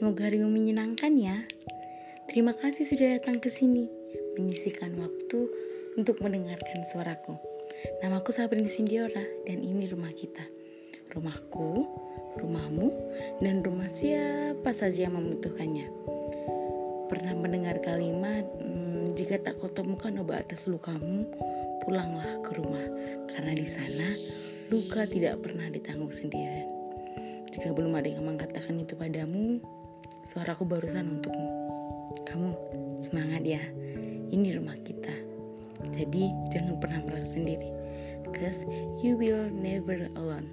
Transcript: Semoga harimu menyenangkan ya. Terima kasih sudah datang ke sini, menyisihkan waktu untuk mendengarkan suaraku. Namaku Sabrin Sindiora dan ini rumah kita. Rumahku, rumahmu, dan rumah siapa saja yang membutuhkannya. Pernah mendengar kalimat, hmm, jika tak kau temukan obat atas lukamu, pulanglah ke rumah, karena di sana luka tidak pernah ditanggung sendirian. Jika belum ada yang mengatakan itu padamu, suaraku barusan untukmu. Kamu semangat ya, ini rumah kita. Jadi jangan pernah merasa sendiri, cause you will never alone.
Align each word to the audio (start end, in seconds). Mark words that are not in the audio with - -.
Semoga 0.00 0.32
harimu 0.32 0.48
menyenangkan 0.48 1.12
ya. 1.18 1.44
Terima 2.24 2.56
kasih 2.56 2.88
sudah 2.88 3.20
datang 3.20 3.36
ke 3.36 3.52
sini, 3.52 3.84
menyisihkan 4.38 4.96
waktu 4.96 5.50
untuk 6.00 6.24
mendengarkan 6.24 6.88
suaraku. 6.88 7.36
Namaku 8.00 8.32
Sabrin 8.32 8.64
Sindiora 8.70 9.20
dan 9.44 9.60
ini 9.60 9.90
rumah 9.92 10.08
kita. 10.16 10.40
Rumahku, 11.12 11.84
rumahmu, 12.40 12.88
dan 13.44 13.60
rumah 13.60 13.92
siapa 13.92 14.72
saja 14.72 15.04
yang 15.10 15.20
membutuhkannya. 15.20 15.92
Pernah 17.12 17.34
mendengar 17.36 17.76
kalimat, 17.84 18.48
hmm, 18.56 19.18
jika 19.20 19.36
tak 19.36 19.60
kau 19.60 19.68
temukan 19.68 20.16
obat 20.22 20.48
atas 20.48 20.64
lukamu, 20.64 21.28
pulanglah 21.84 22.40
ke 22.40 22.56
rumah, 22.56 22.86
karena 23.36 23.52
di 23.52 23.66
sana 23.68 24.16
luka 24.72 25.04
tidak 25.10 25.44
pernah 25.44 25.68
ditanggung 25.68 26.14
sendirian. 26.14 26.79
Jika 27.50 27.74
belum 27.74 27.98
ada 27.98 28.06
yang 28.06 28.26
mengatakan 28.26 28.78
itu 28.78 28.94
padamu, 28.94 29.58
suaraku 30.30 30.62
barusan 30.62 31.18
untukmu. 31.18 31.50
Kamu 32.22 32.48
semangat 33.02 33.42
ya, 33.42 33.62
ini 34.30 34.54
rumah 34.54 34.78
kita. 34.86 35.10
Jadi 35.90 36.30
jangan 36.54 36.78
pernah 36.78 37.02
merasa 37.02 37.34
sendiri, 37.34 37.66
cause 38.30 38.62
you 39.02 39.18
will 39.18 39.50
never 39.50 40.06
alone. 40.14 40.46